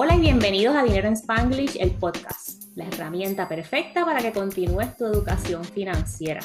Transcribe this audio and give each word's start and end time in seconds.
Hola 0.00 0.14
y 0.14 0.20
bienvenidos 0.20 0.76
a 0.76 0.84
Dinero 0.84 1.08
en 1.08 1.14
Spanglish, 1.14 1.76
el 1.80 1.90
podcast, 1.90 2.62
la 2.76 2.84
herramienta 2.84 3.48
perfecta 3.48 4.04
para 4.04 4.20
que 4.20 4.30
continúes 4.30 4.96
tu 4.96 5.04
educación 5.06 5.64
financiera. 5.64 6.40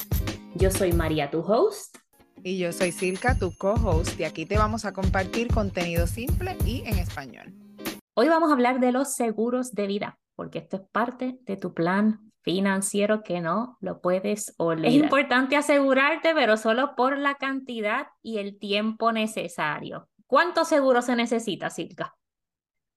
Yo 0.56 0.72
soy 0.72 0.92
María, 0.92 1.30
tu 1.30 1.38
host. 1.38 1.98
Y 2.42 2.58
yo 2.58 2.72
soy 2.72 2.90
Silka, 2.90 3.38
tu 3.38 3.56
co-host, 3.56 4.18
y 4.18 4.24
aquí 4.24 4.44
te 4.44 4.58
vamos 4.58 4.84
a 4.84 4.92
compartir 4.92 5.54
contenido 5.54 6.08
simple 6.08 6.56
y 6.66 6.82
en 6.84 6.98
español. 6.98 7.54
Hoy 8.14 8.28
vamos 8.28 8.50
a 8.50 8.54
hablar 8.54 8.80
de 8.80 8.90
los 8.90 9.14
seguros 9.14 9.70
de 9.70 9.86
vida, 9.86 10.18
porque 10.34 10.58
esto 10.58 10.78
es 10.78 10.82
parte 10.90 11.38
de 11.42 11.56
tu 11.56 11.74
plan 11.74 12.32
financiero 12.42 13.22
que 13.22 13.40
no 13.40 13.78
lo 13.80 14.00
puedes 14.00 14.52
olvidar. 14.56 14.90
Es 14.90 14.94
importante 14.96 15.54
asegurarte, 15.54 16.34
pero 16.34 16.56
solo 16.56 16.96
por 16.96 17.18
la 17.18 17.36
cantidad 17.36 18.08
y 18.20 18.38
el 18.38 18.58
tiempo 18.58 19.12
necesario. 19.12 20.08
¿Cuánto 20.26 20.64
seguro 20.64 21.02
se 21.02 21.14
necesita, 21.14 21.70
Silka? 21.70 22.16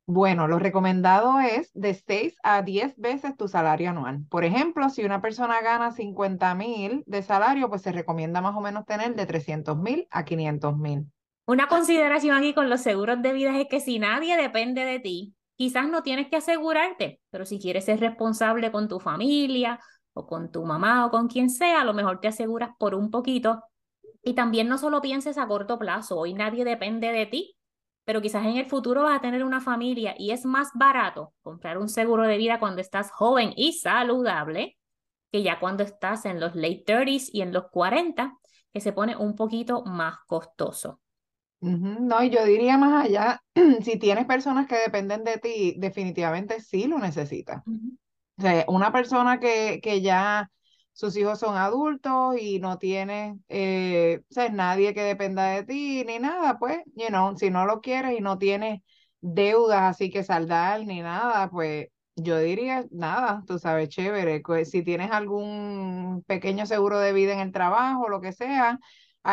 Bueno, 0.09 0.47
lo 0.47 0.57
recomendado 0.57 1.41
es 1.41 1.69
de 1.73 1.93
6 1.93 2.37
a 2.41 2.61
10 2.61 2.95
veces 2.95 3.35
tu 3.35 3.49
salario 3.49 3.89
anual. 3.89 4.23
Por 4.29 4.45
ejemplo, 4.45 4.89
si 4.89 5.03
una 5.03 5.21
persona 5.21 5.59
gana 5.61 5.91
50 5.91 6.55
mil 6.55 7.03
de 7.05 7.21
salario, 7.21 7.67
pues 7.67 7.81
se 7.81 7.91
recomienda 7.91 8.39
más 8.39 8.55
o 8.55 8.61
menos 8.61 8.85
tener 8.85 9.15
de 9.15 9.25
300 9.25 9.77
mil 9.77 10.07
a 10.09 10.23
500 10.23 10.77
mil. 10.77 11.11
Una 11.45 11.67
consideración 11.67 12.37
aquí 12.37 12.53
con 12.53 12.69
los 12.69 12.79
seguros 12.79 13.21
de 13.21 13.33
vida 13.33 13.59
es 13.59 13.67
que 13.67 13.81
si 13.81 13.99
nadie 13.99 14.37
depende 14.37 14.85
de 14.85 14.99
ti, 15.01 15.35
quizás 15.57 15.89
no 15.89 16.03
tienes 16.03 16.29
que 16.29 16.37
asegurarte, 16.37 17.19
pero 17.29 17.45
si 17.45 17.59
quieres 17.59 17.83
ser 17.83 17.99
responsable 17.99 18.71
con 18.71 18.87
tu 18.87 19.01
familia 19.01 19.77
o 20.13 20.25
con 20.25 20.53
tu 20.53 20.63
mamá 20.63 21.05
o 21.05 21.11
con 21.11 21.27
quien 21.27 21.49
sea, 21.49 21.81
a 21.81 21.85
lo 21.85 21.93
mejor 21.93 22.21
te 22.21 22.29
aseguras 22.29 22.69
por 22.79 22.95
un 22.95 23.11
poquito. 23.11 23.61
Y 24.23 24.35
también 24.35 24.69
no 24.69 24.77
solo 24.77 25.01
pienses 25.01 25.37
a 25.37 25.47
corto 25.47 25.77
plazo, 25.77 26.17
hoy 26.17 26.33
nadie 26.33 26.63
depende 26.63 27.11
de 27.11 27.25
ti, 27.25 27.56
pero 28.07 28.21
quizás 28.21 28.45
en 28.45 28.55
el 28.55 28.67
futuro 28.67 29.03
vas 29.03 29.17
a 29.17 29.21
tener 29.21 29.43
una 29.43 29.59
familia 29.59 30.15
y 30.17 30.31
es 30.31 30.45
más 30.45 30.69
barato 30.73 31.33
comprar 31.41 31.77
un 31.77 31.89
seguro 31.89 32.23
de 32.23 32.37
vida 32.37 32.57
cuando 32.57 32.79
estás 32.79 33.11
joven 33.11 33.51
y 33.57 33.73
saludable 33.73 34.77
que 35.29 35.43
ya 35.43 35.59
cuando 35.59 35.83
estás 35.83 36.23
en 36.23 36.39
los 36.39 36.55
late 36.55 36.85
30s 36.85 37.29
y 37.33 37.41
en 37.41 37.51
los 37.51 37.65
40, 37.69 38.37
que 38.71 38.79
se 38.79 38.93
pone 38.93 39.17
un 39.17 39.35
poquito 39.35 39.83
más 39.83 40.19
costoso. 40.25 41.01
No, 41.59 42.23
y 42.23 42.29
yo 42.29 42.45
diría 42.45 42.77
más 42.77 43.07
allá, 43.07 43.41
si 43.83 43.99
tienes 43.99 44.25
personas 44.25 44.67
que 44.67 44.77
dependen 44.77 45.25
de 45.25 45.37
ti, 45.39 45.75
definitivamente 45.77 46.61
sí 46.61 46.87
lo 46.87 46.99
necesitas. 46.99 47.61
O 48.37 48.41
sea, 48.41 48.63
una 48.69 48.93
persona 48.93 49.37
que, 49.37 49.81
que 49.83 49.99
ya 49.99 50.49
sus 50.97 51.15
hijos 51.15 51.37
son 51.39 51.55
adultos 51.55 52.37
y 52.41 52.57
no 52.59 52.79
tiene, 52.79 53.37
eh, 53.49 54.23
nadie 54.51 54.95
que 54.95 55.03
dependa 55.03 55.45
de 55.49 55.63
ti 55.63 56.03
ni 56.07 56.17
nada, 56.17 56.57
pues, 56.57 56.79
you 56.95 57.07
know, 57.09 57.37
si 57.37 57.51
no 57.51 57.67
lo 57.67 57.81
quieres 57.81 58.17
y 58.17 58.21
no 58.21 58.39
tienes 58.39 58.81
deudas 59.21 59.83
así 59.83 60.09
que 60.09 60.23
saldar 60.23 60.83
ni 60.87 61.01
nada, 61.01 61.51
pues 61.51 61.89
yo 62.15 62.39
diría, 62.39 62.83
nada, 62.89 63.43
tú 63.45 63.59
sabes, 63.59 63.89
chévere, 63.89 64.41
pues, 64.41 64.71
si 64.71 64.81
tienes 64.81 65.11
algún 65.11 66.23
pequeño 66.25 66.65
seguro 66.65 66.97
de 66.97 67.13
vida 67.13 67.33
en 67.33 67.41
el 67.41 67.51
trabajo, 67.51 68.09
lo 68.09 68.19
que 68.19 68.31
sea, 68.31 68.79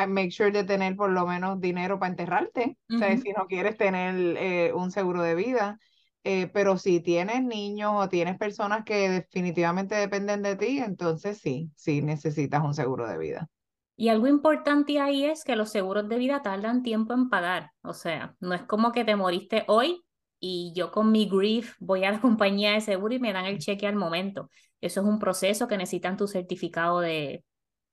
make 0.07 0.33
sure 0.33 0.51
de 0.51 0.65
tener 0.65 0.97
por 0.97 1.11
lo 1.13 1.27
menos 1.27 1.61
dinero 1.63 1.99
para 1.99 2.11
enterrarte, 2.11 2.77
o 2.77 2.99
sea, 2.99 3.17
si 3.17 3.31
no 3.33 3.47
quieres 3.47 3.79
tener 3.79 4.37
eh, 4.37 4.73
un 4.75 4.91
seguro 4.91 5.23
de 5.23 5.35
vida. 5.35 5.79
Eh, 6.27 6.49
pero 6.49 6.79
si 6.79 7.01
tienes 7.01 7.45
niños 7.45 7.93
o 7.95 8.09
tienes 8.09 8.39
personas 8.39 8.85
que 8.85 9.11
definitivamente 9.11 9.95
dependen 9.95 10.43
de 10.43 10.57
ti, 10.57 10.79
entonces 10.79 11.39
sí, 11.39 11.71
sí 11.77 12.01
necesitas 12.01 12.65
un 12.65 12.73
seguro 12.75 13.07
de 13.07 13.19
vida. 13.19 13.51
Y 13.97 14.09
algo 14.09 14.27
importante 14.27 14.99
ahí 15.01 15.25
es 15.25 15.45
que 15.45 15.55
los 15.55 15.71
seguros 15.71 16.09
de 16.09 16.17
vida 16.17 16.43
tardan 16.43 16.83
tiempo 16.83 17.13
en 17.13 17.29
pagar. 17.29 17.71
O 17.83 17.93
sea, 17.93 18.35
no 18.41 18.55
es 18.55 18.63
como 18.63 18.91
que 18.93 19.05
te 19.05 19.17
moriste 19.17 19.65
hoy 19.69 20.03
y 20.41 20.73
yo 20.75 20.91
con 20.91 21.13
mi 21.13 21.29
grief 21.29 21.75
voy 21.79 22.05
a 22.05 22.13
la 22.13 22.21
compañía 22.23 22.73
de 22.73 22.81
seguro 22.81 23.15
y 23.15 23.19
me 23.21 23.33
dan 23.33 23.45
el 23.45 23.59
cheque 23.59 23.87
al 23.87 23.97
momento. 23.97 24.51
Eso 24.81 25.01
es 25.01 25.07
un 25.07 25.19
proceso 25.19 25.69
que 25.69 25.77
necesitan 25.77 26.17
tu 26.17 26.27
certificado 26.27 27.01
de, 27.01 27.45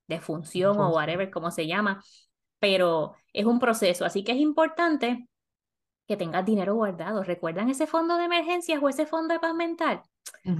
de 0.07 0.21
función 0.21 0.79
o 0.79 0.89
whatever, 0.89 1.31
como 1.31 1.51
se 1.51 1.67
llama. 1.67 2.03
Pero 2.59 3.15
es 3.33 3.45
un 3.45 3.59
proceso, 3.59 4.05
así 4.05 4.23
que 4.23 4.33
es 4.33 4.39
importante 4.39 5.27
que 6.11 6.17
tengas 6.17 6.45
dinero 6.45 6.75
guardado. 6.75 7.23
¿Recuerdan 7.23 7.69
ese 7.69 7.87
fondo 7.87 8.17
de 8.17 8.25
emergencias 8.25 8.83
o 8.83 8.89
ese 8.89 9.05
fondo 9.05 9.33
de 9.33 9.39
paz 9.39 9.55
mental? 9.55 10.01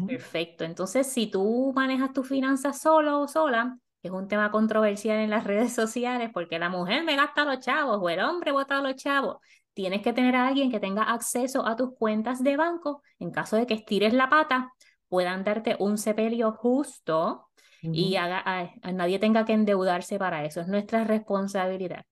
Perfecto. 0.08 0.64
Entonces, 0.64 1.08
si 1.08 1.28
tú 1.28 1.74
manejas 1.76 2.14
tus 2.14 2.26
finanzas 2.26 2.80
solo 2.80 3.20
o 3.20 3.28
sola, 3.28 3.78
es 4.02 4.12
un 4.12 4.30
tema 4.30 4.50
controversial 4.50 5.18
en 5.18 5.30
las 5.30 5.44
redes 5.52 5.74
sociales 5.74 6.30
porque 6.34 6.58
la 6.58 6.70
mujer 6.70 7.04
me 7.04 7.18
gasta 7.18 7.44
los 7.44 7.60
chavos 7.60 8.00
o 8.02 8.10
el 8.10 8.22
hombre 8.22 8.54
bota 8.54 8.82
los 8.82 8.96
chavos. 8.96 9.40
Tienes 9.74 10.02
que 10.02 10.14
tener 10.14 10.38
a 10.38 10.48
alguien 10.48 10.72
que 10.72 10.80
tenga 10.80 11.04
acceso 11.04 11.68
a 11.68 11.76
tus 11.76 11.96
cuentas 11.98 12.42
de 12.42 12.56
banco 12.56 13.04
en 13.20 13.32
caso 13.32 13.58
de 13.58 13.68
que 13.68 13.74
estires 13.74 14.14
la 14.14 14.30
pata, 14.30 14.72
puedan 15.10 15.44
darte 15.44 15.76
un 15.80 15.98
sepelio 15.98 16.54
justo 16.54 17.50
y 17.82 18.16
haga, 18.16 18.72
nadie 18.94 19.20
tenga 19.20 19.44
que 19.44 19.52
endeudarse 19.52 20.18
para 20.18 20.46
eso. 20.46 20.62
Es 20.62 20.68
nuestra 20.68 21.04
responsabilidad. 21.04 22.06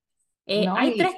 Eh, 0.45 0.67
hay 0.67 0.97
tres. 0.97 1.13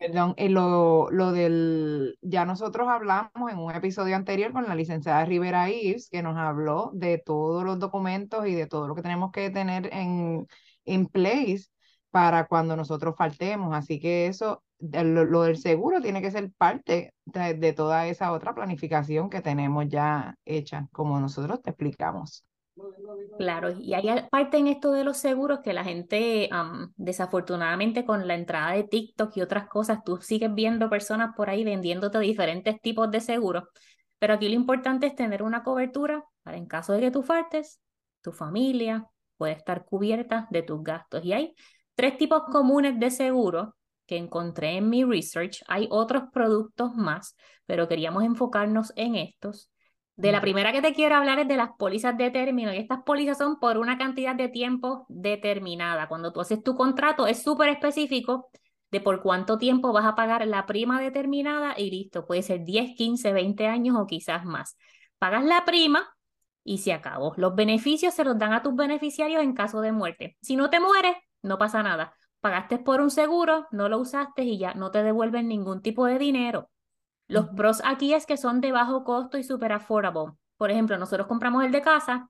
Perdón, 0.00 0.32
eh, 0.38 0.48
lo, 0.48 1.10
lo, 1.10 1.32
del, 1.32 2.18
ya 2.22 2.46
nosotros 2.46 2.88
hablamos 2.88 3.52
en 3.52 3.58
un 3.58 3.70
episodio 3.74 4.16
anterior 4.16 4.50
con 4.52 4.66
la 4.66 4.74
licenciada 4.74 5.26
Rivera 5.26 5.68
Ives, 5.70 6.08
que 6.08 6.22
nos 6.22 6.38
habló 6.38 6.90
de 6.94 7.18
todos 7.18 7.64
los 7.64 7.78
documentos 7.78 8.46
y 8.46 8.54
de 8.54 8.66
todo 8.66 8.88
lo 8.88 8.94
que 8.94 9.02
tenemos 9.02 9.30
que 9.30 9.50
tener 9.50 9.90
en, 9.92 10.46
en 10.86 11.06
place 11.06 11.66
para 12.10 12.46
cuando 12.46 12.76
nosotros 12.76 13.14
faltemos. 13.18 13.74
Así 13.76 14.00
que 14.00 14.26
eso, 14.28 14.64
lo, 14.80 15.42
del 15.42 15.58
seguro 15.58 16.00
tiene 16.00 16.22
que 16.22 16.30
ser 16.30 16.50
parte 16.56 17.12
de, 17.26 17.52
de 17.54 17.72
toda 17.74 18.06
esa 18.06 18.32
otra 18.32 18.54
planificación 18.54 19.28
que 19.28 19.42
tenemos 19.42 19.86
ya 19.88 20.34
hecha, 20.46 20.88
como 20.92 21.20
nosotros 21.20 21.60
te 21.62 21.70
explicamos. 21.70 22.46
Claro, 23.36 23.70
y 23.78 23.94
hay 23.94 24.06
parte 24.30 24.58
en 24.58 24.66
esto 24.68 24.92
de 24.92 25.04
los 25.04 25.16
seguros 25.16 25.60
que 25.60 25.72
la 25.72 25.84
gente, 25.84 26.48
desafortunadamente 26.96 28.04
con 28.04 28.26
la 28.26 28.34
entrada 28.34 28.72
de 28.72 28.84
TikTok 28.84 29.36
y 29.36 29.40
otras 29.40 29.68
cosas, 29.68 30.04
tú 30.04 30.18
sigues 30.20 30.54
viendo 30.54 30.90
personas 30.90 31.34
por 31.34 31.48
ahí 31.50 31.64
vendiéndote 31.64 32.18
diferentes 32.20 32.80
tipos 32.80 33.10
de 33.10 33.20
seguros, 33.20 33.64
pero 34.18 34.34
aquí 34.34 34.48
lo 34.48 34.54
importante 34.54 35.06
es 35.06 35.14
tener 35.14 35.42
una 35.42 35.62
cobertura 35.62 36.24
para 36.42 36.56
en 36.58 36.66
caso 36.66 36.92
de 36.92 37.00
que 37.00 37.10
tú 37.10 37.22
faltes, 37.22 37.80
tu 38.20 38.32
familia 38.32 39.06
puede 39.36 39.52
estar 39.52 39.84
cubierta 39.84 40.46
de 40.50 40.62
tus 40.62 40.82
gastos. 40.82 41.24
Y 41.24 41.32
hay 41.32 41.54
tres 41.94 42.18
tipos 42.18 42.42
comunes 42.52 42.98
de 43.00 43.10
seguro 43.10 43.76
que 44.06 44.16
encontré 44.18 44.76
en 44.76 44.90
mi 44.90 45.04
research. 45.04 45.62
Hay 45.66 45.86
otros 45.90 46.24
productos 46.32 46.94
más, 46.94 47.36
pero 47.64 47.88
queríamos 47.88 48.24
enfocarnos 48.24 48.92
en 48.96 49.16
estos. 49.16 49.70
De 50.20 50.32
la 50.32 50.42
primera 50.42 50.70
que 50.70 50.82
te 50.82 50.92
quiero 50.92 51.16
hablar 51.16 51.38
es 51.38 51.48
de 51.48 51.56
las 51.56 51.70
pólizas 51.78 52.14
de 52.18 52.30
término 52.30 52.74
y 52.74 52.76
estas 52.76 53.02
pólizas 53.04 53.38
son 53.38 53.58
por 53.58 53.78
una 53.78 53.96
cantidad 53.96 54.34
de 54.34 54.48
tiempo 54.48 55.06
determinada. 55.08 56.08
Cuando 56.08 56.30
tú 56.30 56.42
haces 56.42 56.62
tu 56.62 56.76
contrato 56.76 57.26
es 57.26 57.42
súper 57.42 57.70
específico 57.70 58.50
de 58.90 59.00
por 59.00 59.22
cuánto 59.22 59.56
tiempo 59.56 59.94
vas 59.94 60.04
a 60.04 60.14
pagar 60.14 60.46
la 60.46 60.66
prima 60.66 61.00
determinada 61.00 61.72
y 61.74 61.90
listo, 61.90 62.26
puede 62.26 62.42
ser 62.42 62.64
10, 62.64 62.94
15, 62.98 63.32
20 63.32 63.66
años 63.66 63.96
o 63.98 64.06
quizás 64.06 64.44
más. 64.44 64.76
Pagas 65.18 65.42
la 65.42 65.64
prima 65.64 66.06
y 66.64 66.78
se 66.78 66.92
acabó. 66.92 67.32
Los 67.38 67.54
beneficios 67.54 68.12
se 68.12 68.22
los 68.24 68.36
dan 68.38 68.52
a 68.52 68.62
tus 68.62 68.76
beneficiarios 68.76 69.42
en 69.42 69.54
caso 69.54 69.80
de 69.80 69.92
muerte. 69.92 70.36
Si 70.42 70.54
no 70.54 70.68
te 70.68 70.80
mueres, 70.80 71.16
no 71.40 71.56
pasa 71.56 71.82
nada. 71.82 72.14
Pagaste 72.40 72.78
por 72.78 73.00
un 73.00 73.10
seguro, 73.10 73.68
no 73.70 73.88
lo 73.88 73.96
usaste 73.96 74.42
y 74.42 74.58
ya 74.58 74.74
no 74.74 74.90
te 74.90 75.02
devuelven 75.02 75.48
ningún 75.48 75.80
tipo 75.80 76.04
de 76.04 76.18
dinero. 76.18 76.68
Los 77.30 77.46
pros 77.50 77.80
aquí 77.84 78.12
es 78.12 78.26
que 78.26 78.36
son 78.36 78.60
de 78.60 78.72
bajo 78.72 79.04
costo 79.04 79.38
y 79.38 79.44
súper 79.44 79.70
affordable. 79.70 80.32
Por 80.56 80.72
ejemplo, 80.72 80.98
nosotros 80.98 81.28
compramos 81.28 81.64
el 81.64 81.70
de 81.70 81.80
casa 81.80 82.28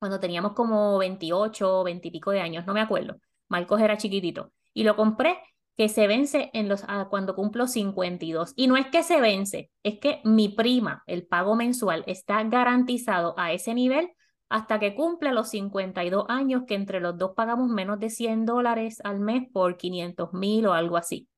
cuando 0.00 0.18
teníamos 0.18 0.54
como 0.54 0.98
28 0.98 1.80
o 1.80 1.84
20 1.84 2.08
y 2.08 2.10
pico 2.10 2.32
de 2.32 2.40
años, 2.40 2.66
no 2.66 2.74
me 2.74 2.80
acuerdo. 2.80 3.18
Marcos 3.48 3.80
era 3.80 3.96
chiquitito. 3.96 4.52
Y 4.74 4.82
lo 4.82 4.96
compré 4.96 5.38
que 5.76 5.88
se 5.88 6.08
vence 6.08 6.50
en 6.54 6.68
los, 6.68 6.82
ah, 6.88 7.06
cuando 7.08 7.36
cumplo 7.36 7.68
52. 7.68 8.52
Y 8.56 8.66
no 8.66 8.76
es 8.76 8.88
que 8.88 9.04
se 9.04 9.20
vence, 9.20 9.70
es 9.84 10.00
que 10.00 10.20
mi 10.24 10.48
prima, 10.48 11.04
el 11.06 11.24
pago 11.24 11.54
mensual, 11.54 12.02
está 12.08 12.42
garantizado 12.42 13.34
a 13.38 13.52
ese 13.52 13.74
nivel 13.74 14.10
hasta 14.48 14.80
que 14.80 14.96
cumple 14.96 15.32
los 15.32 15.50
52 15.50 16.24
años, 16.28 16.64
que 16.66 16.74
entre 16.74 16.98
los 16.98 17.16
dos 17.16 17.30
pagamos 17.36 17.70
menos 17.70 18.00
de 18.00 18.10
100 18.10 18.44
dólares 18.44 19.00
al 19.04 19.20
mes 19.20 19.44
por 19.52 19.76
500 19.76 20.32
mil 20.32 20.66
o 20.66 20.72
algo 20.72 20.96
así. 20.96 21.28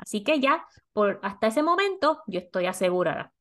Así 0.00 0.24
que 0.24 0.40
ya 0.40 0.64
por 0.92 1.20
hasta 1.22 1.46
ese 1.46 1.62
momento 1.62 2.22
yo 2.26 2.40
estoy 2.40 2.66
asegurada. 2.66 3.32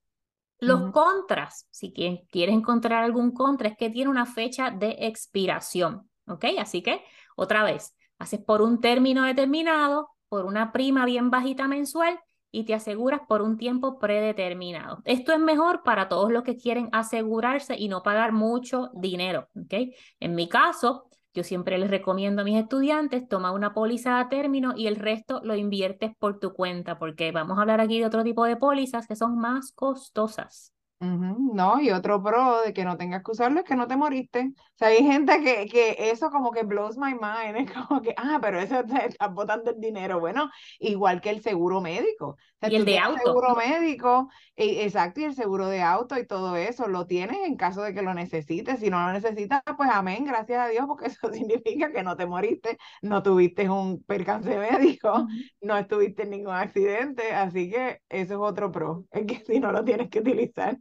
Los 0.59 0.91
contras, 0.91 1.67
si 1.71 1.93
quieres 1.93 2.53
encontrar 2.53 3.03
algún 3.03 3.31
contra, 3.31 3.69
es 3.69 3.77
que 3.77 3.89
tiene 3.89 4.11
una 4.11 4.25
fecha 4.25 4.71
de 4.71 4.97
expiración, 4.99 6.09
¿ok? 6.27 6.45
Así 6.59 6.81
que, 6.81 7.01
otra 7.37 7.63
vez, 7.63 7.95
haces 8.17 8.41
por 8.41 8.61
un 8.61 8.81
término 8.81 9.23
determinado, 9.23 10.09
por 10.27 10.45
una 10.45 10.73
prima 10.73 11.05
bien 11.05 11.31
bajita 11.31 11.69
mensual 11.69 12.19
y 12.51 12.65
te 12.65 12.73
aseguras 12.73 13.21
por 13.27 13.41
un 13.41 13.57
tiempo 13.57 13.99
predeterminado. 13.99 15.01
Esto 15.05 15.31
es 15.31 15.39
mejor 15.39 15.83
para 15.83 16.09
todos 16.09 16.29
los 16.29 16.43
que 16.43 16.57
quieren 16.57 16.89
asegurarse 16.91 17.75
y 17.77 17.87
no 17.87 18.03
pagar 18.03 18.33
mucho 18.33 18.91
dinero, 18.93 19.47
¿ok? 19.55 19.95
En 20.19 20.35
mi 20.35 20.49
caso, 20.49 21.08
Yo 21.33 21.43
siempre 21.43 21.77
les 21.77 21.89
recomiendo 21.89 22.41
a 22.41 22.45
mis 22.45 22.59
estudiantes, 22.59 23.27
toma 23.27 23.51
una 23.51 23.73
póliza 23.73 24.19
a 24.19 24.29
término 24.29 24.73
y 24.75 24.87
el 24.87 24.95
resto 24.95 25.41
lo 25.43 25.55
inviertes 25.55 26.11
por 26.17 26.39
tu 26.39 26.53
cuenta, 26.53 26.97
porque 26.99 27.31
vamos 27.31 27.57
a 27.57 27.61
hablar 27.61 27.81
aquí 27.81 27.99
de 27.99 28.05
otro 28.05 28.23
tipo 28.23 28.45
de 28.45 28.57
pólizas 28.57 29.07
que 29.07 29.15
son 29.15 29.37
más 29.37 29.71
costosas. 29.73 30.73
No, 31.01 31.79
y 31.79 31.91
otro 31.91 32.21
pro 32.21 32.61
de 32.61 32.73
que 32.73 32.83
no 32.83 32.97
tengas 32.97 33.23
que 33.23 33.31
usarlo 33.31 33.59
es 33.59 33.65
que 33.65 33.75
no 33.77 33.87
te 33.87 33.95
moriste. 33.95 34.51
O 34.53 34.77
sea, 34.77 34.89
hay 34.89 34.97
gente 34.97 35.41
que, 35.41 35.65
que 35.67 36.09
eso 36.11 36.29
como 36.29 36.51
que 36.51 36.63
blows 36.63 36.97
my 36.97 37.13
mind, 37.13 37.55
es 37.55 37.71
como 37.87 38.01
que, 38.01 38.13
ah, 38.17 38.39
pero 38.41 38.59
eso 38.59 38.83
te 38.83 39.07
estás 39.07 39.33
botando 39.33 39.71
el 39.71 39.79
dinero. 39.79 40.19
Bueno, 40.19 40.51
igual 40.77 41.21
que 41.21 41.29
el 41.29 41.41
seguro 41.41 41.79
médico. 41.79 42.37
y 42.61 42.75
el 42.75 42.83
de 42.83 42.99
auto. 42.99 43.21
seguro 43.23 43.55
médico, 43.55 44.29
e, 44.57 44.83
exacto, 44.83 45.21
y 45.21 45.23
el 45.23 45.35
seguro 45.35 45.67
de 45.67 45.81
auto 45.81 46.17
y 46.17 46.27
todo 46.27 46.57
eso, 46.57 46.87
lo 46.89 47.07
tienes 47.07 47.37
en 47.45 47.55
caso 47.55 47.81
de 47.81 47.93
que 47.93 48.01
lo 48.01 48.13
necesites. 48.13 48.81
Si 48.81 48.89
no 48.89 48.99
lo 49.05 49.13
necesitas, 49.13 49.61
pues 49.77 49.89
amén, 49.91 50.25
gracias 50.25 50.59
a 50.59 50.67
Dios, 50.67 50.85
porque 50.85 51.05
eso 51.07 51.31
significa 51.31 51.93
que 51.93 52.03
no 52.03 52.17
te 52.17 52.25
moriste, 52.25 52.77
no 53.01 53.23
tuviste 53.23 53.69
un 53.69 54.03
percance 54.03 54.57
médico, 54.57 55.27
no 55.61 55.77
estuviste 55.77 56.23
en 56.23 56.31
ningún 56.31 56.55
accidente, 56.55 57.31
así 57.33 57.69
que 57.69 58.01
eso 58.09 58.33
es 58.33 58.39
otro 58.39 58.69
pro, 58.71 59.05
es 59.11 59.25
que 59.25 59.43
si 59.45 59.59
no 59.61 59.71
lo 59.71 59.83
tienes 59.85 60.09
que 60.09 60.19
utilizar. 60.19 60.77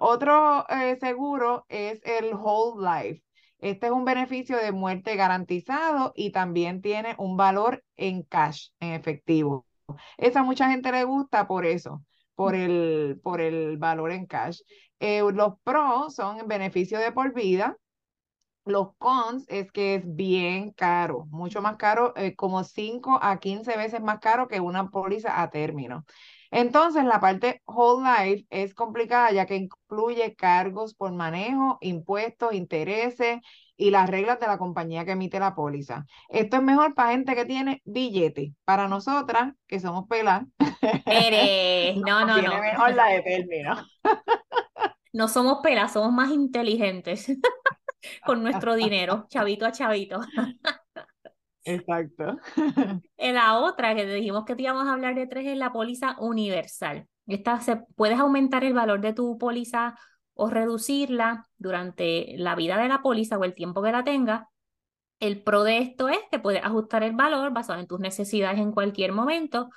Otro 0.00 0.66
eh, 0.68 0.96
seguro 1.00 1.64
es 1.68 2.00
el 2.04 2.34
Whole 2.34 2.82
Life. 2.84 3.22
Este 3.58 3.86
es 3.86 3.92
un 3.92 4.04
beneficio 4.04 4.56
de 4.56 4.72
muerte 4.72 5.16
garantizado 5.16 6.12
y 6.16 6.32
también 6.32 6.80
tiene 6.80 7.14
un 7.18 7.36
valor 7.36 7.84
en 7.96 8.22
cash, 8.22 8.68
en 8.80 8.92
efectivo. 8.92 9.66
Esa 10.16 10.42
mucha 10.42 10.70
gente 10.70 10.90
le 10.92 11.04
gusta 11.04 11.46
por 11.46 11.66
eso, 11.66 12.02
por 12.34 12.54
el, 12.54 13.20
por 13.22 13.40
el 13.40 13.76
valor 13.76 14.12
en 14.12 14.26
cash. 14.26 14.60
Eh, 14.98 15.22
los 15.32 15.54
pros 15.62 16.14
son 16.14 16.46
beneficio 16.48 16.98
de 16.98 17.12
por 17.12 17.34
vida. 17.34 17.76
Los 18.70 18.94
cons 18.98 19.44
es 19.48 19.70
que 19.72 19.96
es 19.96 20.02
bien 20.04 20.70
caro, 20.72 21.26
mucho 21.30 21.60
más 21.60 21.76
caro, 21.76 22.14
eh, 22.16 22.34
como 22.36 22.64
5 22.64 23.18
a 23.20 23.38
15 23.38 23.76
veces 23.76 24.00
más 24.00 24.20
caro 24.20 24.48
que 24.48 24.60
una 24.60 24.90
póliza 24.90 25.42
a 25.42 25.50
término. 25.50 26.04
Entonces, 26.52 27.04
la 27.04 27.20
parte 27.20 27.62
whole 27.66 28.08
life 28.08 28.46
es 28.50 28.74
complicada 28.74 29.30
ya 29.30 29.46
que 29.46 29.56
incluye 29.56 30.34
cargos 30.34 30.94
por 30.94 31.12
manejo, 31.12 31.78
impuestos, 31.80 32.54
intereses 32.54 33.40
y 33.76 33.90
las 33.90 34.10
reglas 34.10 34.40
de 34.40 34.46
la 34.46 34.58
compañía 34.58 35.04
que 35.04 35.12
emite 35.12 35.38
la 35.38 35.54
póliza. 35.54 36.06
Esto 36.28 36.56
es 36.56 36.62
mejor 36.62 36.94
para 36.94 37.12
gente 37.12 37.34
que 37.34 37.44
tiene 37.44 37.80
billete. 37.84 38.54
Para 38.64 38.88
nosotras, 38.88 39.54
que 39.68 39.78
somos 39.80 40.06
pelas, 40.08 40.44
Eres, 41.06 41.96
no, 42.04 42.26
no, 42.26 42.34
tiene 42.34 42.60
mejor 42.60 42.94
la 42.94 43.06
de 43.06 43.22
término. 43.22 43.76
No 45.12 45.26
somos 45.26 45.58
pelas, 45.60 45.92
somos 45.92 46.12
más 46.12 46.30
inteligentes 46.30 47.26
con 48.24 48.42
nuestro 48.42 48.74
dinero, 48.74 49.26
chavito 49.28 49.66
a 49.66 49.72
chavito. 49.72 50.20
Exacto. 51.64 52.38
La 53.18 53.58
otra 53.58 53.94
que 53.94 54.06
dijimos 54.06 54.44
que 54.44 54.56
te 54.56 54.62
íbamos 54.62 54.86
a 54.86 54.92
hablar 54.92 55.14
de 55.14 55.26
tres 55.26 55.46
es 55.46 55.56
la 55.56 55.72
póliza 55.72 56.16
universal. 56.18 57.06
Esta 57.26 57.60
se, 57.60 57.76
puedes 57.96 58.18
aumentar 58.18 58.64
el 58.64 58.74
valor 58.74 59.00
de 59.00 59.12
tu 59.12 59.38
póliza 59.38 59.94
o 60.34 60.48
reducirla 60.48 61.46
durante 61.58 62.34
la 62.38 62.54
vida 62.54 62.78
de 62.78 62.88
la 62.88 63.02
póliza 63.02 63.38
o 63.38 63.44
el 63.44 63.54
tiempo 63.54 63.82
que 63.82 63.92
la 63.92 64.04
tenga. 64.04 64.48
El 65.18 65.42
pro 65.42 65.64
de 65.64 65.78
esto 65.78 66.08
es 66.08 66.18
que 66.30 66.38
puedes 66.38 66.64
ajustar 66.64 67.02
el 67.02 67.14
valor 67.14 67.52
basado 67.52 67.78
en 67.78 67.86
tus 67.86 68.00
necesidades 68.00 68.58
en 68.58 68.72
cualquier 68.72 69.12
momento. 69.12 69.68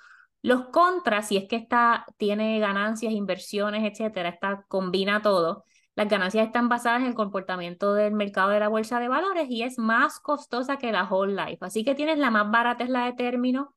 Los 0.42 0.70
contras, 0.70 1.28
si 1.28 1.38
es 1.38 1.48
que 1.48 1.58
esta 1.58 2.06
tiene 2.18 2.60
ganancias, 2.60 3.14
inversiones, 3.14 3.84
etcétera, 3.84 4.30
esta 4.30 4.66
combina 4.68 5.22
todo, 5.22 5.66
las 5.96 6.08
ganancias 6.08 6.48
están 6.48 6.70
basadas 6.70 7.02
en 7.02 7.08
el 7.08 7.14
comportamiento 7.14 7.94
del 7.94 8.14
mercado 8.14 8.50
de 8.50 8.60
la 8.60 8.68
bolsa 8.68 9.00
de 9.00 9.08
valores 9.08 9.48
y 9.50 9.62
es 9.62 9.78
más 9.78 10.20
costosa 10.20 10.78
que 10.78 10.92
la 10.92 11.04
whole 11.04 11.36
life. 11.36 11.60
Así 11.62 11.84
que 11.84 11.94
tienes 11.94 12.18
la 12.18 12.32
más 12.32 12.50
barata 12.50 12.84
es 12.84 12.90
la 12.90 13.06
de 13.06 13.14
término, 13.14 13.76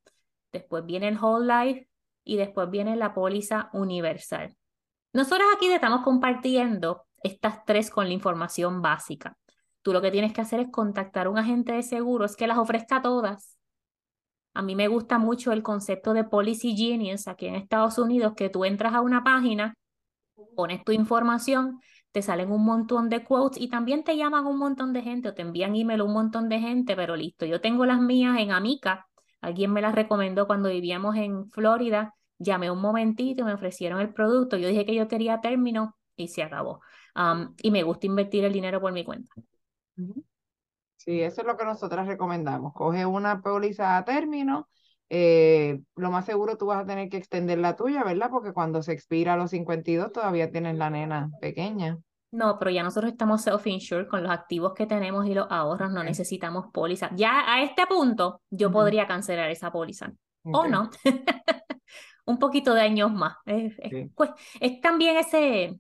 después 0.53 0.85
viene 0.87 1.09
el 1.09 1.19
whole 1.19 1.47
life 1.47 1.89
y 2.25 2.37
después 2.37 2.71
viene 2.71 2.97
la 2.97 3.13
póliza 3.13 3.69
universal. 3.73 4.57
Nosotros 5.13 5.47
aquí 5.55 5.67
estamos 5.67 6.03
compartiendo 6.03 7.07
estas 7.23 7.65
tres 7.65 7.91
con 7.91 8.07
la 8.07 8.13
información 8.13 8.81
básica. 8.81 9.37
Tú 9.83 9.93
lo 9.93 10.01
que 10.01 10.11
tienes 10.11 10.33
que 10.33 10.41
hacer 10.41 10.61
es 10.61 10.69
contactar 10.71 11.27
a 11.27 11.31
un 11.31 11.39
agente 11.39 11.73
de 11.73 11.83
seguros 11.83 12.35
que 12.35 12.47
las 12.47 12.59
ofrezca 12.59 13.03
todas. 13.03 13.57
A 14.55 14.63
mí 14.63 14.75
me 14.75 14.89
gusta 14.89 15.19
mucho 15.19 15.53
el 15.53 15.63
concepto 15.63 16.15
de 16.15 16.25
Policy 16.25 16.75
Genius 16.77 17.29
aquí 17.29 17.47
en 17.47 17.57
Estados 17.57 17.99
Unidos, 17.99 18.33
que 18.35 18.49
tú 18.49 18.65
entras 18.65 18.95
a 18.95 19.03
una 19.03 19.23
página, 19.23 19.75
pones 20.55 20.83
tu 20.83 20.93
información 20.93 21.81
te 22.17 22.23
salen 22.23 22.51
un 22.51 22.65
montón 22.65 23.11
de 23.11 23.23
quotes 23.23 23.61
y 23.61 23.69
también 23.69 24.03
te 24.03 24.17
llaman 24.17 24.47
un 24.47 24.57
montón 24.57 24.95
de 24.95 25.03
gente 25.03 25.29
o 25.29 25.35
te 25.35 25.43
envían 25.43 25.77
email 25.77 26.01
un 26.01 26.15
montón 26.15 26.49
de 26.49 26.59
gente, 26.61 26.97
pero 26.97 27.15
listo, 27.15 27.45
yo 27.45 27.61
tengo 27.61 27.85
las 27.85 28.01
mías 28.01 28.39
en 28.39 28.53
Amica, 28.53 29.07
alguien 29.43 29.71
me 29.71 29.83
las 29.83 29.95
recomendó 29.95 30.47
cuando 30.47 30.71
vivíamos 30.71 31.15
en 31.17 31.51
Florida, 31.51 32.15
llamé 32.39 32.71
un 32.71 32.81
momentito, 32.81 33.45
me 33.45 33.53
ofrecieron 33.53 34.01
el 34.01 34.15
producto, 34.15 34.57
yo 34.57 34.67
dije 34.69 34.87
que 34.87 34.95
yo 34.95 35.09
quería 35.09 35.43
término 35.43 35.95
y 36.17 36.29
se 36.29 36.43
acabó. 36.43 36.81
y 37.61 37.71
me 37.71 37.83
gusta 37.83 38.07
invertir 38.07 38.47
el 38.47 38.53
dinero 38.55 38.81
por 38.81 38.95
mi 38.95 39.05
cuenta. 39.05 39.35
Sí, 40.97 41.21
eso 41.21 41.43
es 41.43 41.47
lo 41.47 41.59
que 41.59 41.67
nosotras 41.67 42.07
recomendamos. 42.07 42.73
Coge 42.73 43.05
una 43.05 43.43
póliza 43.43 43.99
a 43.99 44.07
término, 44.07 44.71
eh, 45.11 45.83
lo 45.97 46.11
más 46.11 46.25
seguro 46.25 46.57
tú 46.57 46.65
vas 46.65 46.83
a 46.83 46.87
tener 46.87 47.11
que 47.11 47.19
extender 47.19 47.59
la 47.59 47.77
tuya, 47.77 48.05
¿verdad? 48.05 48.31
Porque 48.31 48.55
cuando 48.55 48.83
se 48.83 48.93
expira 48.93 49.35
a 49.35 49.37
los 49.37 49.51
52 49.51 50.13
todavía 50.13 50.51
tienes 50.51 50.79
la 50.79 50.89
nena 50.89 51.31
pequeña. 51.43 51.99
No, 52.33 52.59
pero 52.59 52.71
ya 52.71 52.83
nosotros 52.83 53.13
estamos 53.13 53.43
self-insured 53.43 54.09
con 54.09 54.23
los 54.23 54.33
activos 54.33 54.75
que 54.75 54.87
tenemos 54.87 55.27
y 55.27 55.35
los 55.35 55.47
ahorros, 55.51 55.91
no 55.91 56.03
necesitamos 56.03 56.67
póliza. 56.73 57.11
Ya 57.15 57.45
a 57.53 57.63
este 57.63 57.87
punto 57.87 58.43
yo 58.51 58.71
podría 58.71 59.07
cancelar 59.07 59.51
esa 59.51 59.71
póliza. 59.71 60.13
O 60.43 60.67
no. 60.67 60.91
Un 62.27 62.39
poquito 62.39 62.75
de 62.75 62.81
años 62.83 63.13
más. 63.13 63.37
Es, 63.47 63.77
pues, 64.15 64.31
es 64.61 64.81
también 64.81 65.17
ese, 65.17 65.79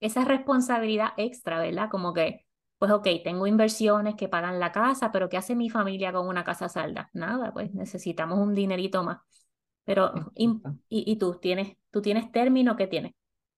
esa 0.00 0.24
responsabilidad 0.24 1.10
extra, 1.16 1.60
¿verdad? 1.60 1.88
Como 1.90 2.12
que, 2.12 2.46
pues 2.78 2.90
ok, 2.90 3.06
tengo 3.22 3.46
inversiones 3.46 4.14
que 4.16 4.28
pagan 4.28 4.58
la 4.58 4.72
casa, 4.72 5.12
pero 5.12 5.28
¿qué 5.28 5.36
hace 5.36 5.54
mi 5.54 5.70
familia 5.70 6.12
con 6.12 6.26
una 6.26 6.44
casa 6.44 6.68
salda? 6.68 7.10
Nada, 7.12 7.52
pues 7.52 7.72
necesitamos 7.74 8.38
un 8.38 8.54
dinerito 8.54 9.04
más. 9.04 9.18
Pero, 9.84 10.12
y, 10.34 10.60
y, 10.88 11.16
tú 11.16 11.38
tienes, 11.40 11.76
tú 11.90 12.02
tienes 12.02 12.30
término, 12.32 12.76
¿qué 12.76 12.86
tienes? 12.86 13.12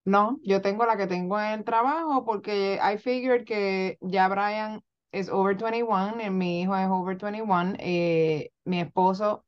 No, 0.05 0.39
yo 0.43 0.61
tengo 0.61 0.85
la 0.85 0.97
que 0.97 1.07
tengo 1.07 1.41
en 1.41 1.53
el 1.61 1.65
trabajo 1.65 2.25
porque 2.25 2.79
I 2.83 2.99
figured 2.99 3.45
que 3.45 3.97
ya 4.03 4.29
Brian 4.29 4.83
es 5.13 5.31
over 5.31 5.57
21 5.57 6.21
y 6.23 6.31
mi 6.31 6.63
hijo 6.63 6.77
es 6.77 6.89
over 6.89 7.17
21. 7.17 7.75
Eh, 7.79 8.51
mi 8.65 8.81
esposo 8.81 9.45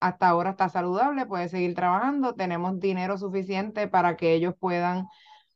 hasta 0.00 0.28
ahora 0.28 0.50
está 0.50 0.68
saludable, 0.70 1.26
puede 1.26 1.48
seguir 1.48 1.74
trabajando, 1.74 2.34
tenemos 2.34 2.80
dinero 2.80 3.18
suficiente 3.18 3.88
para 3.88 4.16
que 4.16 4.32
ellos 4.34 4.54
puedan 4.58 5.06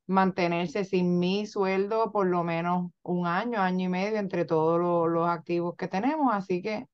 mantenerse 0.06 0.85
sin 0.85 1.18
mi 1.18 1.47
sueldo 1.47 2.12
por 2.12 2.26
lo 2.26 2.44
menos 2.44 2.90
un 3.02 3.26
año, 3.26 3.61
año 3.61 3.87
y 3.87 3.88
medio 3.88 4.18
entre 4.18 4.44
todos 4.44 4.78
los 5.11 5.28
activos 5.28 5.76
que 5.76 5.88
tenemos, 5.88 6.35
así 6.35 6.61
que 6.62 6.87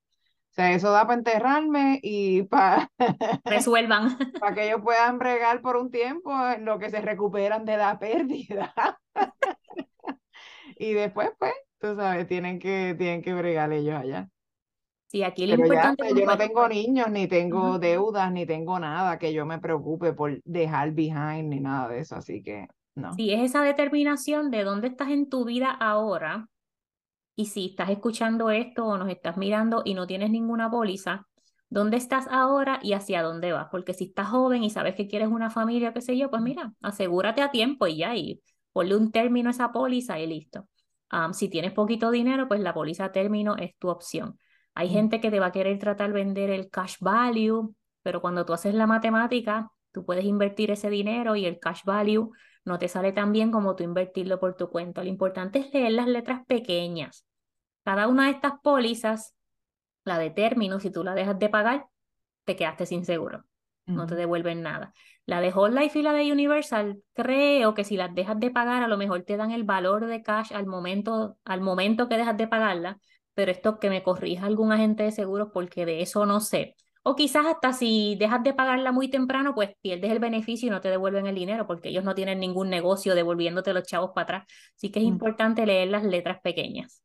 sea, 0.58 0.72
eso 0.72 0.90
da 0.90 1.06
para 1.06 1.18
enterrarme 1.18 2.00
y 2.02 2.42
para... 2.42 2.90
Resuelvan. 3.44 4.18
para 4.40 4.54
que 4.54 4.66
ellos 4.66 4.80
puedan 4.82 5.18
bregar 5.18 5.60
por 5.60 5.76
un 5.76 5.90
tiempo 5.90 6.32
en 6.50 6.64
lo 6.64 6.78
que 6.78 6.90
se 6.90 7.00
recuperan 7.00 7.64
de 7.64 7.76
la 7.76 7.98
pérdida. 7.98 8.74
y 10.78 10.92
después, 10.92 11.30
pues, 11.38 11.54
tú 11.78 11.94
sabes, 11.94 12.26
tienen 12.26 12.58
que, 12.58 12.94
tienen 12.98 13.22
que 13.22 13.34
bregar 13.34 13.72
ellos 13.72 13.94
allá. 13.94 14.28
Sí, 15.06 15.22
aquí 15.22 15.46
lo 15.46 15.54
importante 15.54 16.04
pues, 16.04 16.14
yo 16.14 16.26
no 16.26 16.36
tengo 16.36 16.68
niños, 16.68 17.10
ni 17.10 17.26
tengo 17.28 17.78
deudas, 17.78 18.30
ni 18.30 18.44
tengo 18.44 18.78
nada 18.78 19.18
que 19.18 19.32
yo 19.32 19.46
me 19.46 19.58
preocupe 19.58 20.12
por 20.12 20.42
dejar 20.44 20.92
behind, 20.92 21.48
ni 21.48 21.60
nada 21.60 21.88
de 21.88 22.00
eso, 22.00 22.16
así 22.16 22.42
que 22.42 22.66
no. 22.94 23.14
Sí, 23.14 23.32
es 23.32 23.40
esa 23.40 23.62
determinación 23.62 24.50
de 24.50 24.64
dónde 24.64 24.88
estás 24.88 25.08
en 25.08 25.30
tu 25.30 25.46
vida 25.46 25.70
ahora, 25.70 26.48
y 27.38 27.46
si 27.46 27.66
estás 27.66 27.88
escuchando 27.90 28.50
esto 28.50 28.84
o 28.84 28.98
nos 28.98 29.08
estás 29.08 29.36
mirando 29.36 29.82
y 29.84 29.94
no 29.94 30.08
tienes 30.08 30.28
ninguna 30.28 30.68
póliza, 30.68 31.28
¿dónde 31.70 31.96
estás 31.96 32.26
ahora 32.28 32.80
y 32.82 32.94
hacia 32.94 33.22
dónde 33.22 33.52
vas? 33.52 33.68
Porque 33.70 33.94
si 33.94 34.06
estás 34.06 34.26
joven 34.26 34.64
y 34.64 34.70
sabes 34.70 34.96
que 34.96 35.06
quieres 35.06 35.28
una 35.28 35.48
familia, 35.48 35.92
qué 35.92 36.00
sé 36.00 36.18
yo, 36.18 36.30
pues 36.30 36.42
mira, 36.42 36.74
asegúrate 36.82 37.40
a 37.40 37.52
tiempo 37.52 37.86
y 37.86 37.98
ya, 37.98 38.16
y 38.16 38.42
ponle 38.72 38.96
un 38.96 39.12
término 39.12 39.50
a 39.50 39.52
esa 39.52 39.70
póliza 39.70 40.18
y 40.18 40.26
listo. 40.26 40.66
si 41.32 41.48
tienes 41.48 41.70
poquito 41.70 42.10
dinero, 42.10 42.48
pues 42.48 42.58
la 42.58 42.74
póliza 42.74 43.12
término 43.12 43.56
es 43.56 43.78
tu 43.78 43.88
opción. 43.88 44.36
Hay 44.74 44.88
mm. 44.88 44.92
gente 44.92 45.20
que 45.20 45.30
te 45.30 45.38
va 45.38 45.46
a 45.46 45.52
querer 45.52 45.78
tratar 45.78 46.12
vender 46.12 46.50
el 46.50 46.68
cash 46.70 46.96
value, 46.98 47.72
pero 48.02 48.20
cuando 48.20 48.44
tú 48.44 48.52
haces 48.52 48.74
la 48.74 48.88
matemática, 48.88 49.70
tú 49.92 50.04
puedes 50.04 50.24
invertir 50.24 50.72
ese 50.72 50.90
dinero 50.90 51.36
y 51.36 51.46
el 51.46 51.60
cash 51.60 51.82
value 51.84 52.32
no 52.64 52.80
te 52.80 52.88
sale 52.88 53.12
tan 53.12 53.30
bien 53.30 53.52
como 53.52 53.76
tú 53.76 53.84
invertirlo 53.84 54.40
por 54.40 54.56
tu 54.56 54.70
cuenta. 54.70 55.04
Lo 55.04 55.08
importante 55.08 55.60
es 55.60 55.72
leer 55.72 55.92
las 55.92 56.08
letras 56.08 56.44
pequeñas. 56.48 57.27
Cada 57.88 58.06
una 58.06 58.26
de 58.26 58.32
estas 58.32 58.52
pólizas, 58.62 59.34
la 60.04 60.18
de 60.18 60.28
término, 60.28 60.78
si 60.78 60.90
tú 60.90 61.02
la 61.02 61.14
dejas 61.14 61.38
de 61.38 61.48
pagar, 61.48 61.86
te 62.44 62.54
quedaste 62.54 62.84
sin 62.84 63.06
seguro. 63.06 63.46
no 63.86 64.06
te 64.06 64.14
devuelven 64.14 64.60
nada. 64.60 64.92
La 65.24 65.40
de 65.40 65.50
Whole 65.50 65.80
Life 65.80 65.98
y 65.98 66.02
la 66.02 66.12
de 66.12 66.30
Universal, 66.30 67.02
creo 67.14 67.72
que 67.72 67.84
si 67.84 67.96
las 67.96 68.14
dejas 68.14 68.38
de 68.38 68.50
pagar, 68.50 68.82
a 68.82 68.88
lo 68.88 68.98
mejor 68.98 69.22
te 69.22 69.38
dan 69.38 69.52
el 69.52 69.64
valor 69.64 70.04
de 70.04 70.22
cash 70.22 70.52
al 70.52 70.66
momento, 70.66 71.38
al 71.46 71.62
momento 71.62 72.10
que 72.10 72.18
dejas 72.18 72.36
de 72.36 72.46
pagarla, 72.46 72.98
pero 73.32 73.50
esto 73.50 73.78
que 73.78 73.88
me 73.88 74.02
corrija 74.02 74.44
algún 74.44 74.70
agente 74.70 75.04
de 75.04 75.10
seguros 75.10 75.48
porque 75.54 75.86
de 75.86 76.02
eso 76.02 76.26
no 76.26 76.40
sé. 76.40 76.76
O 77.02 77.16
quizás 77.16 77.46
hasta 77.46 77.72
si 77.72 78.16
dejas 78.20 78.42
de 78.42 78.52
pagarla 78.52 78.92
muy 78.92 79.08
temprano, 79.08 79.54
pues 79.54 79.70
pierdes 79.80 80.12
el 80.12 80.18
beneficio 80.18 80.66
y 80.66 80.70
no 80.70 80.82
te 80.82 80.90
devuelven 80.90 81.26
el 81.26 81.36
dinero 81.36 81.66
porque 81.66 81.88
ellos 81.88 82.04
no 82.04 82.14
tienen 82.14 82.38
ningún 82.38 82.68
negocio 82.68 83.14
devolviéndote 83.14 83.72
los 83.72 83.84
chavos 83.84 84.10
para 84.14 84.40
atrás. 84.40 84.52
Así 84.76 84.90
que 84.90 84.98
es 84.98 85.06
importante 85.06 85.64
leer 85.64 85.88
las 85.88 86.04
letras 86.04 86.38
pequeñas. 86.42 87.02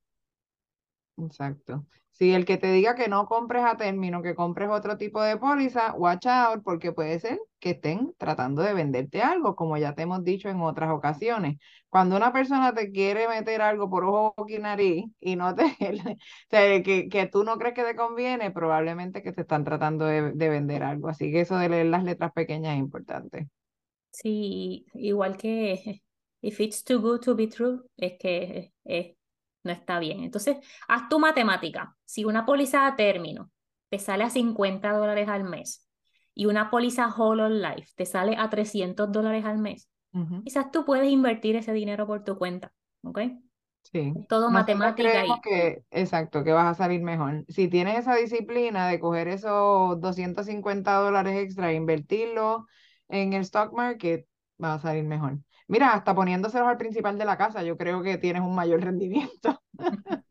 Exacto. 1.17 1.85
Si 2.11 2.31
el 2.33 2.45
que 2.45 2.57
te 2.57 2.71
diga 2.71 2.95
que 2.95 3.07
no 3.07 3.25
compres 3.25 3.63
a 3.63 3.75
término, 3.77 4.21
que 4.21 4.35
compres 4.35 4.69
otro 4.69 4.97
tipo 4.97 5.21
de 5.21 5.37
póliza, 5.37 5.93
watch 5.95 6.27
out, 6.27 6.63
porque 6.63 6.91
puede 6.91 7.19
ser 7.19 7.39
que 7.59 7.71
estén 7.71 8.13
tratando 8.17 8.61
de 8.61 8.73
venderte 8.73 9.21
algo, 9.21 9.55
como 9.55 9.77
ya 9.77 9.95
te 9.95 10.03
hemos 10.03 10.23
dicho 10.23 10.47
en 10.49 10.61
otras 10.61 10.91
ocasiones. 10.91 11.57
Cuando 11.89 12.15
una 12.15 12.31
persona 12.31 12.73
te 12.73 12.91
quiere 12.91 13.27
meter 13.27 13.61
algo 13.61 13.89
por 13.89 14.05
ojo, 14.05 14.45
y 14.47 14.59
nariz 14.59 15.05
y 15.19 15.35
no 15.35 15.55
te, 15.55 15.63
que, 16.83 17.09
que 17.09 17.27
tú 17.27 17.43
no 17.43 17.57
crees 17.57 17.73
que 17.73 17.83
te 17.83 17.95
conviene, 17.95 18.51
probablemente 18.51 19.23
que 19.23 19.31
te 19.33 19.41
están 19.41 19.63
tratando 19.63 20.05
de, 20.05 20.33
de 20.33 20.49
vender 20.49 20.83
algo. 20.83 21.09
Así 21.09 21.31
que 21.31 21.41
eso 21.41 21.57
de 21.57 21.69
leer 21.69 21.87
las 21.87 22.03
letras 22.03 22.31
pequeñas 22.33 22.73
es 22.75 22.79
importante. 22.79 23.47
Sí, 24.11 24.85
igual 24.93 25.37
que 25.37 26.01
if 26.41 26.59
it's 26.59 26.83
too 26.83 26.99
good 26.99 27.21
to 27.21 27.35
be 27.35 27.47
true, 27.47 27.81
es 27.97 28.13
que 28.19 28.71
es 28.83 29.15
no 29.63 29.71
está 29.71 29.99
bien. 29.99 30.23
Entonces, 30.23 30.57
haz 30.87 31.09
tu 31.09 31.19
matemática. 31.19 31.95
Si 32.05 32.25
una 32.25 32.45
póliza 32.45 32.87
a 32.87 32.95
término 32.95 33.51
te 33.89 33.99
sale 33.99 34.23
a 34.23 34.29
50 34.29 34.91
dólares 34.91 35.27
al 35.29 35.43
mes 35.43 35.87
y 36.33 36.45
una 36.45 36.69
póliza 36.69 37.07
Whole 37.07 37.49
Life 37.49 37.91
te 37.95 38.05
sale 38.05 38.35
a 38.37 38.49
300 38.49 39.11
dólares 39.11 39.45
al 39.45 39.57
mes, 39.57 39.89
quizás 40.43 40.71
tú 40.71 40.85
puedes 40.85 41.09
invertir 41.09 41.55
ese 41.55 41.73
dinero 41.73 42.05
por 42.05 42.23
tu 42.23 42.37
cuenta, 42.37 42.71
¿ok? 43.03 43.19
Sí. 43.83 44.13
Todo 44.29 44.49
matemática. 44.49 45.25
Y... 45.25 45.41
que, 45.41 45.83
exacto, 45.91 46.43
que 46.43 46.51
vas 46.51 46.67
a 46.67 46.73
salir 46.73 47.01
mejor. 47.01 47.45
Si 47.49 47.67
tienes 47.67 47.99
esa 47.99 48.15
disciplina 48.15 48.87
de 48.87 48.99
coger 48.99 49.27
esos 49.27 49.99
250 49.99 50.93
dólares 50.95 51.37
extra 51.37 51.71
e 51.71 51.75
invertirlo 51.75 52.65
en 53.09 53.33
el 53.33 53.41
stock 53.41 53.73
market, 53.73 54.25
va 54.63 54.75
a 54.75 54.79
salir 54.79 55.03
mejor. 55.03 55.39
Mira, 55.67 55.93
hasta 55.93 56.13
poniéndoselos 56.13 56.67
al 56.67 56.77
principal 56.77 57.17
de 57.17 57.25
la 57.25 57.37
casa, 57.37 57.63
yo 57.63 57.77
creo 57.77 58.01
que 58.01 58.17
tienes 58.17 58.41
un 58.41 58.55
mayor 58.55 58.81
rendimiento. 58.81 59.61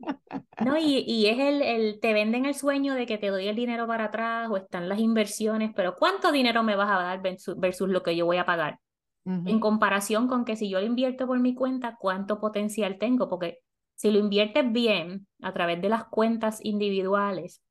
No, 0.64 0.76
y, 0.78 0.98
y 1.06 1.26
es 1.26 1.38
el, 1.38 1.62
el, 1.62 2.00
te 2.00 2.12
venden 2.12 2.46
el 2.46 2.54
sueño 2.54 2.94
de 2.94 3.06
que 3.06 3.18
te 3.18 3.28
doy 3.28 3.48
el 3.48 3.56
dinero 3.56 3.86
para 3.86 4.04
atrás 4.04 4.48
o 4.50 4.56
están 4.56 4.88
las 4.88 5.00
inversiones, 5.00 5.72
pero 5.74 5.96
¿cuánto 5.96 6.30
dinero 6.30 6.62
me 6.62 6.76
vas 6.76 6.90
a 6.90 7.02
dar 7.02 7.22
versus, 7.22 7.88
lo 7.88 8.02
que 8.02 8.16
yo 8.16 8.26
voy 8.26 8.36
a 8.36 8.46
pagar? 8.46 8.78
En 9.24 9.60
comparación 9.60 10.26
con 10.26 10.44
que 10.44 10.56
si 10.56 10.68
yo 10.68 10.80
lo 10.80 10.86
invierto 10.86 11.28
por 11.28 11.38
mi 11.38 11.54
cuenta, 11.54 11.96
¿cuánto 11.98 12.40
potencial 12.40 12.98
tengo? 12.98 13.28
Porque 13.28 13.60
si 13.94 14.10
lo 14.10 14.18
inviertes 14.18 14.72
bien 14.72 15.28
a 15.40 15.52
través 15.52 15.80
de 15.80 15.88
las 15.88 16.04
cuentas 16.04 16.58
individuales 16.64 17.62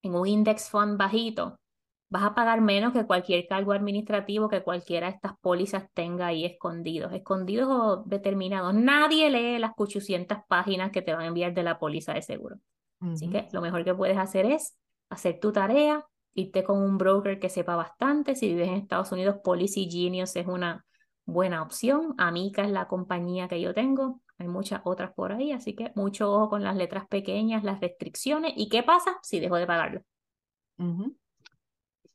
en 0.00 0.14
un 0.14 0.26
index 0.26 0.70
fund 0.70 0.96
bajito, 0.96 1.59
vas 2.10 2.24
a 2.24 2.34
pagar 2.34 2.60
menos 2.60 2.92
que 2.92 3.06
cualquier 3.06 3.46
cargo 3.46 3.72
administrativo 3.72 4.48
que 4.48 4.62
cualquiera 4.62 5.06
de 5.06 5.14
estas 5.14 5.32
pólizas 5.40 5.84
tenga 5.94 6.26
ahí 6.26 6.44
escondidos, 6.44 7.12
escondidos 7.12 7.68
o 7.70 8.02
determinados. 8.04 8.74
Nadie 8.74 9.30
lee 9.30 9.58
las 9.58 9.72
800 9.76 10.38
páginas 10.48 10.90
que 10.90 11.02
te 11.02 11.14
van 11.14 11.22
a 11.22 11.26
enviar 11.28 11.54
de 11.54 11.62
la 11.62 11.78
póliza 11.78 12.12
de 12.12 12.22
seguro. 12.22 12.56
Así 13.00 13.30
que 13.30 13.48
lo 13.52 13.60
mejor 13.60 13.84
que 13.84 13.94
puedes 13.94 14.18
hacer 14.18 14.44
es 14.44 14.76
hacer 15.08 15.38
tu 15.40 15.52
tarea, 15.52 16.04
irte 16.34 16.64
con 16.64 16.82
un 16.82 16.98
broker 16.98 17.38
que 17.38 17.48
sepa 17.48 17.76
bastante. 17.76 18.34
Si 18.34 18.48
vives 18.48 18.68
en 18.68 18.74
Estados 18.74 19.12
Unidos, 19.12 19.36
Policy 19.42 19.88
Genius 19.88 20.34
es 20.36 20.46
una 20.48 20.84
buena 21.24 21.62
opción. 21.62 22.14
Amica 22.18 22.64
es 22.64 22.70
la 22.70 22.88
compañía 22.88 23.48
que 23.48 23.60
yo 23.60 23.72
tengo. 23.72 24.20
Hay 24.36 24.48
muchas 24.48 24.80
otras 24.84 25.12
por 25.14 25.32
ahí, 25.32 25.52
así 25.52 25.76
que 25.76 25.92
mucho 25.94 26.32
ojo 26.32 26.50
con 26.50 26.64
las 26.64 26.74
letras 26.76 27.06
pequeñas, 27.08 27.62
las 27.62 27.80
restricciones 27.80 28.52
y 28.56 28.68
qué 28.68 28.82
pasa 28.82 29.18
si 29.22 29.38
dejo 29.38 29.56
de 29.56 29.66
pagarlo. 29.66 30.02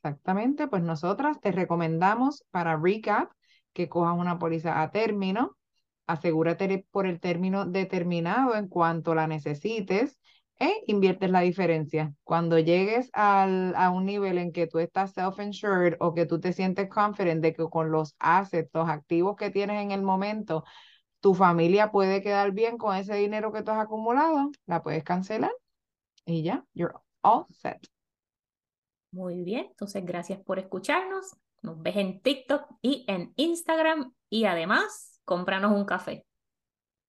Exactamente, 0.05 0.67
pues 0.67 0.83
nosotras 0.83 1.41
te 1.41 1.51
recomendamos 1.51 2.43
para 2.51 2.77
recap 2.77 3.31
que 3.74 3.89
cojas 3.89 4.15
una 4.15 4.38
póliza 4.38 4.83
a 4.83 4.91
término, 4.91 5.57
asegúrate 6.05 6.85
por 6.91 7.07
el 7.07 7.19
término 7.19 7.65
determinado 7.65 8.55
en 8.55 8.67
cuanto 8.67 9.15
la 9.15 9.25
necesites 9.25 10.19
e 10.59 10.71
inviertes 10.85 11.31
la 11.31 11.39
diferencia. 11.39 12.13
Cuando 12.24 12.59
llegues 12.59 13.09
al, 13.13 13.74
a 13.75 13.89
un 13.89 14.05
nivel 14.05 14.38
en 14.38 14.51
que 14.51 14.67
tú 14.67 14.77
estás 14.77 15.13
self-insured 15.15 15.95
o 16.00 16.13
que 16.13 16.27
tú 16.27 16.39
te 16.39 16.53
sientes 16.53 16.88
confident 16.88 17.41
de 17.41 17.53
que 17.55 17.63
con 17.67 17.89
los 17.89 18.15
assets, 18.19 18.69
los 18.75 18.88
activos 18.88 19.35
que 19.35 19.50
tienes 19.50 19.81
en 19.81 19.89
el 19.89 20.03
momento, 20.03 20.65
tu 21.21 21.33
familia 21.33 21.91
puede 21.91 22.21
quedar 22.21 22.51
bien 22.51 22.77
con 22.77 22.95
ese 22.95 23.15
dinero 23.15 23.51
que 23.51 23.63
tú 23.63 23.71
has 23.71 23.79
acumulado, 23.79 24.51
la 24.67 24.83
puedes 24.83 25.03
cancelar 25.03 25.51
y 26.25 26.43
ya, 26.43 26.65
you're 26.74 26.95
all 27.24 27.47
set. 27.51 27.88
Muy 29.15 29.43
bien, 29.43 29.67
entonces 29.69 30.03
gracias 30.03 30.41
por 30.41 30.60
escucharnos. 30.60 31.38
Nos 31.62 31.81
ves 31.81 31.95
en 31.95 32.19
TikTok 32.19 32.65
y 32.81 33.05
en 33.07 33.31
Instagram 33.38 34.12
y 34.29 34.43
además, 34.43 35.22
cómpranos 35.24 35.72
un 35.72 35.86
café. 35.86 36.25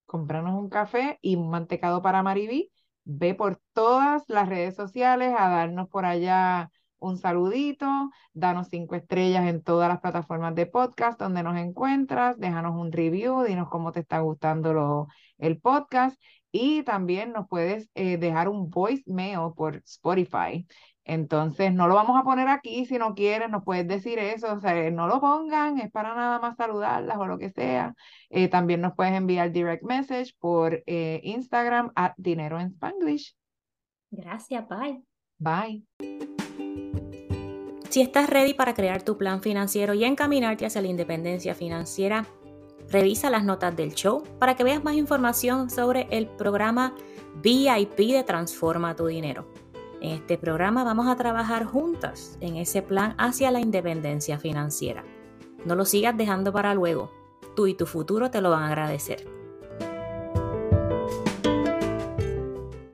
Cómpranos 0.05 0.55
un 0.55 0.69
café 0.69 1.19
y 1.21 1.35
un 1.35 1.51
mantecado 1.51 2.03
para 2.03 2.23
Maribí. 2.23 2.71
Ve 3.03 3.35
por 3.35 3.61
todas 3.73 4.23
las 4.29 4.49
redes 4.49 4.77
sociales 4.77 5.35
a 5.37 5.49
darnos 5.49 5.89
por 5.89 6.05
allá 6.05 6.71
un 6.99 7.19
saludito, 7.19 7.89
danos 8.33 8.69
cinco 8.69 8.95
estrellas 8.95 9.49
en 9.49 9.65
todas 9.65 9.89
las 9.89 10.01
plataformas 10.01 10.55
de 10.55 10.67
podcast 10.67 11.19
donde 11.19 11.43
nos 11.43 11.57
encuentras, 11.59 12.39
déjanos 12.39 12.77
un 12.77 12.93
review, 12.93 13.43
dinos 13.43 13.69
cómo 13.69 13.91
te 13.91 13.99
está 13.99 14.21
gustando 14.21 14.73
lo, 14.73 15.09
el 15.39 15.59
podcast 15.59 16.23
y 16.53 16.85
también 16.85 17.33
nos 17.33 17.49
puedes 17.49 17.91
eh, 17.97 18.17
dejar 18.17 18.49
un 18.49 18.71
voicemail 18.71 19.53
por 19.57 19.83
Spotify 19.85 20.65
entonces, 21.07 21.73
no 21.73 21.87
lo 21.87 21.95
vamos 21.95 22.19
a 22.19 22.25
poner 22.25 22.49
aquí 22.49 22.85
si 22.85 22.99
no 22.99 23.15
quieres, 23.15 23.49
nos 23.49 23.63
puedes 23.63 23.87
decir 23.87 24.19
eso, 24.19 24.53
o 24.53 24.61
sea, 24.61 24.91
no 24.91 25.07
lo 25.07 25.21
pongan, 25.21 25.79
es 25.79 25.89
para 25.93 26.17
nada 26.17 26.41
más 26.41 26.57
saludarlas 26.57 27.17
o 27.17 27.27
lo 27.27 27.39
que 27.39 27.51
sea. 27.51 27.95
Eh, 28.29 28.49
también 28.49 28.81
nos 28.81 28.95
puedes 28.95 29.15
enviar 29.15 29.53
direct 29.53 29.85
message 29.85 30.35
por 30.41 30.83
eh, 30.85 31.21
Instagram 31.23 31.93
a 31.95 32.13
Dinero 32.17 32.59
en 32.59 32.73
Spanglish. 32.73 33.37
Gracias, 34.11 34.67
bye. 34.69 35.01
Bye. 35.39 35.85
Si 37.89 38.01
estás 38.01 38.29
ready 38.29 38.55
para 38.55 38.75
crear 38.75 39.03
tu 39.03 39.17
plan 39.17 39.41
financiero 39.41 39.95
y 39.95 40.05
encaminarte 40.05 40.67
hacia 40.67 40.83
la 40.83 40.89
independencia 40.89 41.55
financiera, 41.55 42.27
revisa 42.91 43.31
las 43.31 43.45
notas 43.45 43.77
del 43.77 43.95
show 43.95 44.25
para 44.41 44.57
que 44.57 44.65
veas 44.65 44.83
más 44.83 44.97
información 44.97 45.71
sobre 45.71 46.09
el 46.11 46.27
programa 46.27 46.97
VIP 47.43 47.97
de 47.97 48.25
Transforma 48.25 48.97
tu 48.97 49.07
Dinero. 49.07 49.66
En 50.01 50.13
este 50.13 50.39
programa 50.39 50.85
vamos 50.85 51.07
a 51.09 51.17
trabajar 51.17 51.65
juntas 51.65 52.37
en 52.41 52.57
ese 52.57 52.83
plan 52.83 53.15
hacia 53.19 53.51
la 53.51 53.61
independencia 53.61 54.39
financiera. 54.39 55.05
No 55.65 55.75
lo 55.75 55.85
sigas 55.85 56.17
dejando 56.17 56.53
para 56.53 56.75
luego. 56.75 57.11
Tú 57.55 57.67
y 57.67 57.75
tu 57.75 57.87
futuro 57.87 58.31
te 58.31 58.41
lo 58.41 58.51
van 58.51 58.65
a 58.65 58.69
agradecer. 58.69 59.36